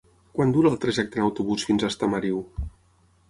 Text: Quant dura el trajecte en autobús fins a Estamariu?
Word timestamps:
Quant 0.37 0.53
dura 0.55 0.69
el 0.75 0.77
trajecte 0.85 1.19
en 1.21 1.25
autobús 1.27 1.65
fins 1.69 1.85
a 1.87 1.91
Estamariu? 1.93 2.43